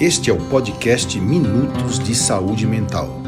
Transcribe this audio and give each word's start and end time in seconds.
Este 0.00 0.30
é 0.30 0.32
o 0.32 0.36
podcast 0.36 1.18
Minutos 1.18 1.98
de 1.98 2.14
Saúde 2.14 2.64
Mental. 2.64 3.20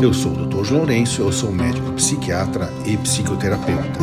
Eu 0.00 0.14
sou 0.14 0.30
o 0.30 0.46
Dr. 0.46 0.70
Lourenço, 0.70 1.22
eu 1.22 1.32
sou 1.32 1.50
médico 1.50 1.90
psiquiatra 1.94 2.72
e 2.86 2.96
psicoterapeuta. 2.98 3.98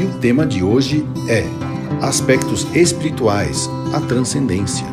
E 0.00 0.04
o 0.04 0.20
tema 0.20 0.46
de 0.46 0.62
hoje 0.62 1.04
é 1.28 1.42
Aspectos 2.00 2.64
espirituais, 2.72 3.68
a 3.92 4.00
transcendência. 4.00 4.86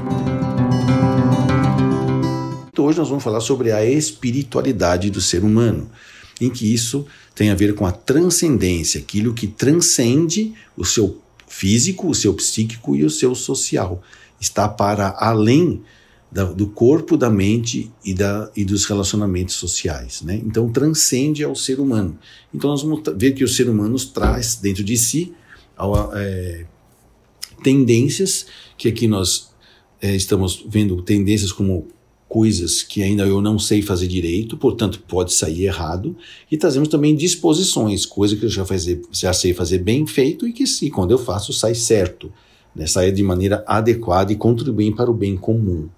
Hoje 2.75 2.97
nós 2.97 3.07
vamos 3.07 3.23
falar 3.23 3.41
sobre 3.41 3.71
a 3.71 3.85
espiritualidade 3.85 5.11
do 5.11 5.21
ser 5.21 5.43
humano, 5.43 5.91
em 6.41 6.49
que 6.49 6.73
isso 6.73 7.05
tem 7.35 7.51
a 7.51 7.55
ver 7.55 7.75
com 7.75 7.85
a 7.85 7.91
transcendência, 7.91 8.99
aquilo 8.99 9.31
que 9.31 9.45
transcende 9.45 10.55
o 10.75 10.83
seu 10.83 11.20
físico, 11.51 12.07
o 12.07 12.15
seu 12.15 12.33
psíquico 12.33 12.95
e 12.95 13.03
o 13.03 13.09
seu 13.09 13.35
social. 13.35 14.01
Está 14.39 14.69
para 14.69 15.13
além 15.19 15.83
da, 16.31 16.45
do 16.45 16.65
corpo, 16.65 17.17
da 17.17 17.29
mente 17.29 17.91
e, 18.05 18.13
da, 18.13 18.49
e 18.55 18.63
dos 18.63 18.85
relacionamentos 18.85 19.55
sociais. 19.55 20.21
Né? 20.21 20.41
Então, 20.45 20.71
transcende 20.71 21.43
ao 21.43 21.53
ser 21.53 21.79
humano. 21.79 22.17
Então, 22.53 22.69
nós 22.69 22.81
vamos 22.81 23.01
ver 23.17 23.33
que 23.33 23.43
o 23.43 23.47
ser 23.49 23.69
humano 23.69 23.97
traz 23.99 24.55
dentro 24.55 24.83
de 24.83 24.95
si 24.97 25.33
é, 26.15 26.65
tendências, 27.61 28.45
que 28.77 28.87
aqui 28.87 29.07
nós 29.07 29.51
é, 30.01 30.15
estamos 30.15 30.65
vendo 30.67 31.01
tendências 31.01 31.51
como 31.51 31.89
coisas 32.31 32.81
que 32.81 33.03
ainda 33.03 33.27
eu 33.27 33.41
não 33.41 33.59
sei 33.59 33.81
fazer 33.81 34.07
direito, 34.07 34.55
portanto 34.55 35.03
pode 35.05 35.33
sair 35.33 35.65
errado, 35.65 36.15
e 36.49 36.55
trazemos 36.55 36.87
também 36.87 37.13
disposições, 37.13 38.05
coisas 38.05 38.39
que 38.39 38.45
eu 38.45 38.49
já, 38.49 38.63
fazer, 38.63 39.01
já 39.11 39.33
sei 39.33 39.53
fazer 39.53 39.79
bem 39.79 40.07
feito 40.07 40.47
e 40.47 40.53
que 40.53 40.65
se 40.65 40.89
quando 40.89 41.11
eu 41.11 41.17
faço 41.17 41.51
sai 41.51 41.75
certo, 41.75 42.31
né, 42.73 42.87
sai 42.87 43.11
de 43.11 43.21
maneira 43.21 43.65
adequada 43.67 44.31
e 44.31 44.37
contribui 44.37 44.95
para 44.95 45.11
o 45.11 45.13
bem 45.13 45.35
comum 45.35 45.89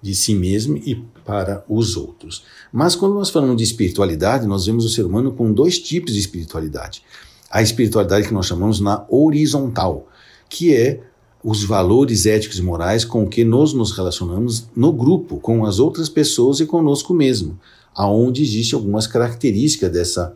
de 0.00 0.14
si 0.14 0.32
mesmo 0.32 0.76
e 0.76 0.94
para 1.24 1.64
os 1.68 1.96
outros. 1.96 2.44
Mas 2.72 2.94
quando 2.94 3.16
nós 3.16 3.28
falamos 3.28 3.56
de 3.56 3.64
espiritualidade, 3.64 4.46
nós 4.46 4.66
vemos 4.66 4.84
o 4.84 4.88
ser 4.88 5.04
humano 5.04 5.32
com 5.32 5.52
dois 5.52 5.80
tipos 5.80 6.12
de 6.12 6.20
espiritualidade. 6.20 7.02
A 7.50 7.62
espiritualidade 7.62 8.28
que 8.28 8.32
nós 8.32 8.46
chamamos 8.46 8.78
na 8.78 9.04
horizontal, 9.08 10.08
que 10.48 10.72
é 10.72 11.00
os 11.42 11.64
valores 11.64 12.26
éticos 12.26 12.58
e 12.58 12.62
morais 12.62 13.04
com 13.04 13.26
que 13.26 13.44
nós 13.44 13.72
nos 13.72 13.92
relacionamos 13.92 14.68
no 14.76 14.92
grupo, 14.92 15.38
com 15.38 15.64
as 15.64 15.78
outras 15.78 16.08
pessoas 16.08 16.60
e 16.60 16.66
conosco 16.66 17.14
mesmo, 17.14 17.58
aonde 17.94 18.42
existe 18.42 18.74
algumas 18.74 19.06
características 19.06 19.90
dessa, 19.90 20.34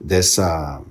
dessa 0.00 0.82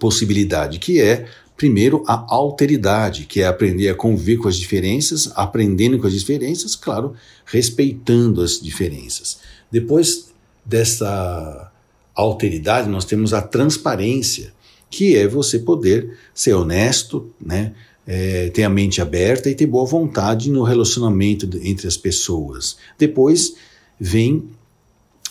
possibilidade, 0.00 0.78
que 0.78 1.00
é 1.00 1.26
primeiro 1.56 2.02
a 2.08 2.24
alteridade, 2.34 3.24
que 3.26 3.40
é 3.40 3.46
aprender 3.46 3.88
a 3.88 3.94
conviver 3.94 4.38
com 4.38 4.48
as 4.48 4.56
diferenças, 4.56 5.30
aprendendo 5.36 5.98
com 5.98 6.06
as 6.06 6.12
diferenças, 6.12 6.74
claro, 6.74 7.14
respeitando 7.44 8.40
as 8.40 8.58
diferenças. 8.60 9.38
Depois 9.70 10.32
dessa 10.64 11.70
alteridade, 12.14 12.88
nós 12.88 13.04
temos 13.04 13.32
a 13.32 13.40
transparência, 13.40 14.52
que 14.90 15.16
é 15.16 15.26
você 15.28 15.58
poder 15.58 16.18
ser 16.34 16.54
honesto, 16.54 17.30
né? 17.40 17.72
É, 18.06 18.50
ter 18.50 18.64
a 18.64 18.68
mente 18.68 19.00
aberta 19.00 19.48
e 19.48 19.54
ter 19.54 19.66
boa 19.66 19.86
vontade 19.86 20.50
no 20.50 20.62
relacionamento 20.62 21.48
entre 21.62 21.86
as 21.86 21.96
pessoas. 21.96 22.76
Depois 22.98 23.54
vem 23.98 24.50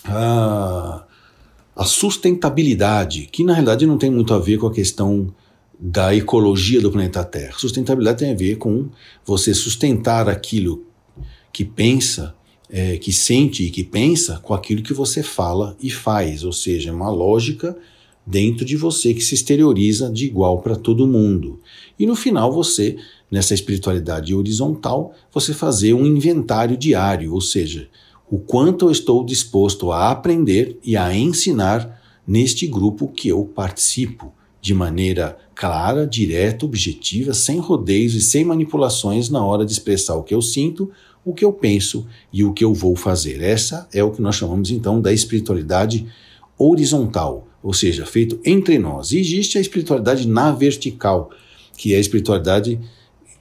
a, 0.05 1.03
a 1.75 1.85
sustentabilidade, 1.85 3.27
que 3.31 3.43
na 3.43 3.53
realidade 3.53 3.85
não 3.85 3.97
tem 3.97 4.09
muito 4.09 4.33
a 4.33 4.39
ver 4.39 4.57
com 4.57 4.67
a 4.67 4.73
questão 4.73 5.33
da 5.79 6.15
ecologia 6.15 6.79
do 6.79 6.91
planeta 6.91 7.23
Terra. 7.23 7.55
Sustentabilidade 7.57 8.19
tem 8.19 8.31
a 8.31 8.35
ver 8.35 8.57
com 8.57 8.89
você 9.25 9.53
sustentar 9.53 10.29
aquilo 10.29 10.85
que 11.51 11.65
pensa, 11.65 12.35
é, 12.69 12.97
que 12.97 13.11
sente 13.11 13.63
e 13.63 13.71
que 13.71 13.83
pensa 13.83 14.39
com 14.39 14.53
aquilo 14.53 14.83
que 14.83 14.93
você 14.93 15.21
fala 15.23 15.75
e 15.81 15.89
faz, 15.89 16.43
ou 16.43 16.53
seja, 16.53 16.93
uma 16.93 17.09
lógica 17.09 17.75
dentro 18.31 18.63
de 18.63 18.77
você 18.77 19.13
que 19.13 19.21
se 19.21 19.35
exterioriza 19.35 20.09
de 20.09 20.25
igual 20.25 20.61
para 20.61 20.77
todo 20.77 21.05
mundo. 21.05 21.59
E 21.99 22.05
no 22.05 22.15
final 22.15 22.49
você, 22.49 22.95
nessa 23.29 23.53
espiritualidade 23.53 24.33
horizontal, 24.33 25.13
você 25.33 25.53
fazer 25.53 25.93
um 25.93 26.05
inventário 26.05 26.77
diário, 26.77 27.33
ou 27.33 27.41
seja, 27.41 27.89
o 28.29 28.39
quanto 28.39 28.85
eu 28.85 28.91
estou 28.91 29.25
disposto 29.25 29.91
a 29.91 30.09
aprender 30.09 30.79
e 30.81 30.95
a 30.95 31.13
ensinar 31.13 32.01
neste 32.25 32.65
grupo 32.65 33.09
que 33.09 33.27
eu 33.27 33.43
participo, 33.43 34.33
de 34.61 34.73
maneira 34.73 35.37
clara, 35.53 36.07
direta, 36.07 36.65
objetiva, 36.65 37.33
sem 37.33 37.59
rodeios 37.59 38.13
e 38.13 38.21
sem 38.21 38.45
manipulações 38.45 39.27
na 39.27 39.43
hora 39.43 39.65
de 39.65 39.73
expressar 39.73 40.15
o 40.15 40.23
que 40.23 40.33
eu 40.33 40.41
sinto, 40.41 40.89
o 41.25 41.33
que 41.33 41.43
eu 41.43 41.51
penso 41.51 42.07
e 42.31 42.45
o 42.45 42.53
que 42.53 42.63
eu 42.63 42.73
vou 42.73 42.95
fazer. 42.95 43.41
Essa 43.41 43.89
é 43.91 44.03
o 44.03 44.11
que 44.11 44.21
nós 44.21 44.35
chamamos 44.35 44.71
então 44.71 45.01
da 45.01 45.11
espiritualidade 45.11 46.07
horizontal 46.57 47.50
ou 47.61 47.73
seja, 47.73 48.05
feito 48.05 48.39
entre 48.43 48.77
nós. 48.79 49.11
E 49.11 49.19
existe 49.19 49.57
a 49.57 49.61
espiritualidade 49.61 50.27
na 50.27 50.51
vertical, 50.51 51.29
que 51.77 51.93
é 51.93 51.97
a 51.97 51.99
espiritualidade 51.99 52.79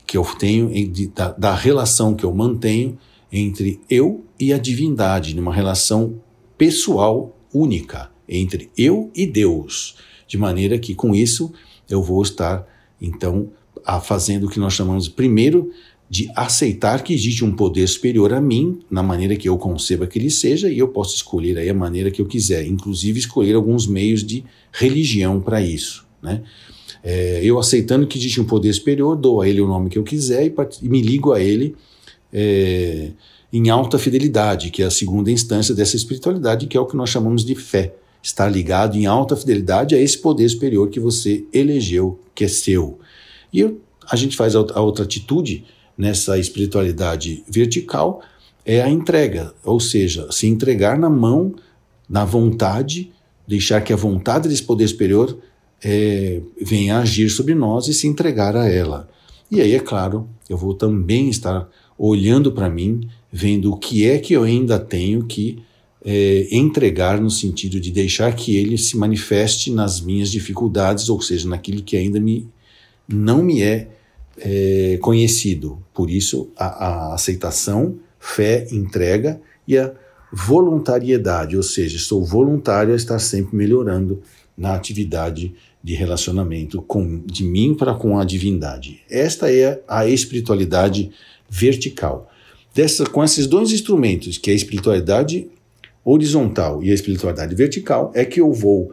que 0.06 0.16
eu 0.16 0.24
tenho, 0.38 0.70
da, 1.14 1.32
da 1.32 1.54
relação 1.54 2.14
que 2.14 2.24
eu 2.24 2.34
mantenho 2.34 2.98
entre 3.32 3.80
eu 3.88 4.24
e 4.38 4.52
a 4.52 4.58
divindade, 4.58 5.34
numa 5.36 5.54
relação 5.54 6.20
pessoal 6.58 7.36
única 7.52 8.10
entre 8.28 8.70
eu 8.76 9.10
e 9.14 9.26
Deus, 9.26 9.96
de 10.26 10.38
maneira 10.38 10.78
que 10.78 10.94
com 10.94 11.14
isso 11.14 11.52
eu 11.88 12.02
vou 12.02 12.22
estar 12.22 12.66
então 13.00 13.50
a 13.84 14.00
fazendo 14.00 14.46
o 14.46 14.50
que 14.50 14.60
nós 14.60 14.74
chamamos 14.74 15.08
primeiro 15.08 15.70
de 16.10 16.28
aceitar 16.34 17.04
que 17.04 17.14
existe 17.14 17.44
um 17.44 17.52
poder 17.52 17.86
superior 17.86 18.32
a 18.34 18.40
mim, 18.40 18.80
na 18.90 19.00
maneira 19.00 19.36
que 19.36 19.48
eu 19.48 19.56
conceba 19.56 20.08
que 20.08 20.18
ele 20.18 20.28
seja, 20.28 20.68
e 20.68 20.76
eu 20.76 20.88
posso 20.88 21.14
escolher 21.14 21.56
aí 21.56 21.70
a 21.70 21.74
maneira 21.74 22.10
que 22.10 22.20
eu 22.20 22.26
quiser, 22.26 22.66
inclusive 22.66 23.20
escolher 23.20 23.54
alguns 23.54 23.86
meios 23.86 24.24
de 24.24 24.44
religião 24.72 25.40
para 25.40 25.62
isso. 25.62 26.04
Né? 26.20 26.42
É, 27.04 27.40
eu 27.44 27.60
aceitando 27.60 28.08
que 28.08 28.18
existe 28.18 28.40
um 28.40 28.44
poder 28.44 28.72
superior, 28.72 29.16
dou 29.16 29.40
a 29.40 29.48
ele 29.48 29.60
o 29.60 29.68
nome 29.68 29.88
que 29.88 29.96
eu 29.96 30.02
quiser 30.02 30.44
e, 30.44 30.54
e 30.82 30.88
me 30.88 31.00
ligo 31.00 31.32
a 31.32 31.40
ele 31.40 31.76
é, 32.32 33.12
em 33.52 33.70
alta 33.70 33.96
fidelidade, 33.96 34.70
que 34.70 34.82
é 34.82 34.86
a 34.86 34.90
segunda 34.90 35.30
instância 35.30 35.72
dessa 35.72 35.94
espiritualidade, 35.94 36.66
que 36.66 36.76
é 36.76 36.80
o 36.80 36.86
que 36.86 36.96
nós 36.96 37.08
chamamos 37.08 37.44
de 37.44 37.54
fé. 37.54 37.94
Estar 38.20 38.48
ligado 38.48 38.98
em 38.98 39.06
alta 39.06 39.36
fidelidade 39.36 39.94
a 39.94 39.98
esse 39.98 40.18
poder 40.18 40.48
superior 40.48 40.90
que 40.90 40.98
você 40.98 41.44
elegeu, 41.52 42.18
que 42.34 42.44
é 42.44 42.48
seu. 42.48 42.98
E 43.52 43.60
eu, 43.60 43.80
a 44.10 44.16
gente 44.16 44.36
faz 44.36 44.56
a, 44.56 44.58
a 44.74 44.80
outra 44.80 45.04
atitude, 45.04 45.64
nessa 46.00 46.38
espiritualidade 46.38 47.44
vertical 47.46 48.22
é 48.64 48.80
a 48.80 48.88
entrega, 48.88 49.52
ou 49.62 49.78
seja, 49.78 50.26
se 50.32 50.46
entregar 50.46 50.98
na 50.98 51.10
mão, 51.10 51.54
na 52.08 52.24
vontade, 52.24 53.12
deixar 53.46 53.82
que 53.82 53.92
a 53.92 53.96
vontade 53.96 54.48
desse 54.48 54.62
poder 54.62 54.88
superior 54.88 55.36
é, 55.84 56.40
venha 56.60 56.98
agir 56.98 57.28
sobre 57.28 57.54
nós 57.54 57.86
e 57.86 57.94
se 57.94 58.06
entregar 58.06 58.56
a 58.56 58.66
ela. 58.66 59.08
E 59.50 59.60
aí, 59.60 59.74
é 59.74 59.80
claro, 59.80 60.26
eu 60.48 60.56
vou 60.56 60.72
também 60.72 61.28
estar 61.28 61.68
olhando 61.98 62.50
para 62.50 62.70
mim, 62.70 63.06
vendo 63.30 63.70
o 63.70 63.76
que 63.76 64.06
é 64.08 64.18
que 64.18 64.32
eu 64.32 64.44
ainda 64.44 64.78
tenho 64.78 65.26
que 65.26 65.62
é, 66.02 66.48
entregar 66.50 67.20
no 67.20 67.30
sentido 67.30 67.78
de 67.78 67.90
deixar 67.90 68.34
que 68.34 68.56
ele 68.56 68.78
se 68.78 68.96
manifeste 68.96 69.70
nas 69.70 70.00
minhas 70.00 70.30
dificuldades, 70.30 71.10
ou 71.10 71.20
seja, 71.20 71.46
naquilo 71.46 71.82
que 71.82 71.96
ainda 71.96 72.18
me, 72.18 72.48
não 73.06 73.42
me 73.42 73.62
é 73.62 73.99
é, 74.40 74.98
conhecido. 75.00 75.82
Por 75.94 76.10
isso, 76.10 76.50
a, 76.56 76.66
a 76.66 77.14
aceitação, 77.14 77.98
fé, 78.18 78.66
entrega 78.72 79.40
e 79.66 79.78
a 79.78 79.92
voluntariedade, 80.32 81.56
ou 81.56 81.62
seja, 81.62 81.98
sou 81.98 82.24
voluntário 82.24 82.92
a 82.92 82.96
estar 82.96 83.18
sempre 83.18 83.56
melhorando 83.56 84.22
na 84.56 84.74
atividade 84.74 85.54
de 85.82 85.94
relacionamento 85.94 86.82
com, 86.82 87.22
de 87.24 87.42
mim 87.42 87.74
para 87.74 87.94
com 87.94 88.18
a 88.18 88.24
divindade. 88.24 89.00
Esta 89.08 89.52
é 89.52 89.82
a 89.88 90.06
espiritualidade 90.06 91.10
vertical. 91.48 92.30
Dessa, 92.74 93.04
com 93.04 93.24
esses 93.24 93.46
dois 93.46 93.72
instrumentos, 93.72 94.38
que 94.38 94.50
é 94.50 94.52
a 94.52 94.56
espiritualidade 94.56 95.48
horizontal 96.04 96.82
e 96.82 96.90
a 96.90 96.94
espiritualidade 96.94 97.54
vertical, 97.54 98.12
é 98.14 98.24
que 98.24 98.40
eu 98.40 98.52
vou 98.52 98.92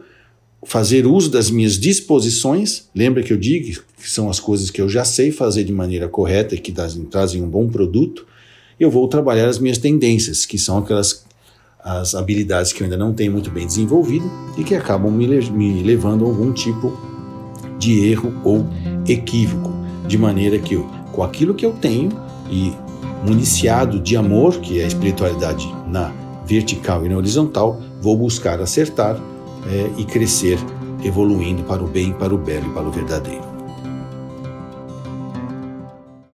fazer 0.64 1.06
uso 1.06 1.30
das 1.30 1.50
minhas 1.50 1.78
disposições. 1.78 2.88
Lembra 2.94 3.22
que 3.22 3.32
eu 3.32 3.36
digo 3.36 3.82
que 3.96 4.10
são 4.10 4.28
as 4.28 4.40
coisas 4.40 4.70
que 4.70 4.80
eu 4.80 4.88
já 4.88 5.04
sei 5.04 5.30
fazer 5.30 5.64
de 5.64 5.72
maneira 5.72 6.08
correta 6.08 6.54
e 6.54 6.58
que 6.58 6.72
trazem, 6.72 7.42
um 7.42 7.48
bom 7.48 7.68
produto. 7.68 8.26
Eu 8.78 8.90
vou 8.90 9.08
trabalhar 9.08 9.48
as 9.48 9.58
minhas 9.58 9.78
tendências, 9.78 10.46
que 10.46 10.58
são 10.58 10.78
aquelas 10.78 11.26
as 11.80 12.14
habilidades 12.14 12.72
que 12.72 12.82
eu 12.82 12.84
ainda 12.84 12.96
não 12.96 13.14
tenho 13.14 13.32
muito 13.32 13.50
bem 13.50 13.66
desenvolvido 13.66 14.30
e 14.58 14.64
que 14.64 14.74
acabam 14.74 15.12
me, 15.12 15.26
me 15.26 15.82
levando 15.82 16.24
a 16.24 16.28
algum 16.28 16.52
tipo 16.52 16.92
de 17.78 18.10
erro 18.10 18.34
ou 18.44 18.66
equívoco, 19.06 19.72
de 20.06 20.18
maneira 20.18 20.58
que 20.58 20.74
eu, 20.74 20.84
com 21.12 21.22
aquilo 21.22 21.54
que 21.54 21.64
eu 21.64 21.72
tenho 21.72 22.10
e 22.50 22.72
municiado 23.24 24.00
de 24.00 24.16
amor, 24.16 24.58
que 24.60 24.80
é 24.80 24.84
a 24.84 24.86
espiritualidade 24.86 25.66
na 25.86 26.12
vertical 26.44 27.06
e 27.06 27.08
na 27.08 27.16
horizontal, 27.16 27.80
vou 28.00 28.16
buscar 28.16 28.60
acertar 28.60 29.20
é, 29.66 29.90
e 29.96 30.04
crescer, 30.04 30.58
evoluindo 31.02 31.62
para 31.64 31.82
o 31.82 31.86
bem, 31.86 32.12
para 32.12 32.34
o 32.34 32.38
belo 32.38 32.70
e 32.70 32.74
para 32.74 32.88
o 32.88 32.90
verdadeiro. 32.90 33.57